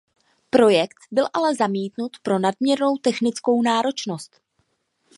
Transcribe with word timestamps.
Projekt 0.49 0.97
byl 1.11 1.25
ale 1.33 1.55
zamítnut 1.55 2.11
pro 2.23 2.39
nadměrnou 2.39 2.97
technickou 2.97 3.61
náročnost. 3.61 4.41